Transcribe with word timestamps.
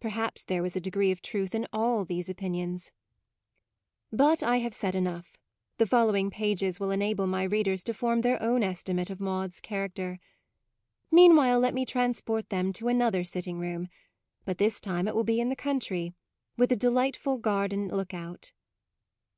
Perhaps 0.00 0.44
there 0.44 0.62
was 0.62 0.74
a 0.74 0.80
degree 0.80 1.10
of 1.10 1.20
truth 1.20 1.54
in 1.54 1.66
all 1.70 2.02
these 2.06 2.30
opinions. 2.30 2.92
But 4.10 4.42
I 4.42 4.56
have 4.60 4.72
said 4.72 4.94
enough: 4.94 5.36
the 5.76 5.86
following 5.86 6.30
pages 6.30 6.80
will 6.80 6.90
enable 6.90 7.26
my 7.26 7.42
readers 7.42 7.84
to 7.84 7.92
form 7.92 8.22
their 8.22 8.40
own 8.40 8.62
estimate 8.62 9.10
of 9.10 9.20
Maude's 9.20 9.60
character. 9.60 10.18
Meanwhile 11.10 11.60
let 11.60 11.74
me 11.74 11.84
transport 11.84 12.48
them 12.48 12.72
to 12.72 12.88
another 12.88 13.22
sitting 13.22 13.58
room; 13.58 13.88
but 14.46 14.56
this 14.56 14.80
time 14.80 15.06
it 15.06 15.14
will 15.14 15.24
be 15.24 15.40
in 15.42 15.50
the 15.50 15.56
country, 15.56 16.14
with 16.56 16.72
a 16.72 16.74
de 16.76 16.88
lightful 16.90 17.36
garden 17.38 17.88
look 17.88 18.14
out. 18.14 18.52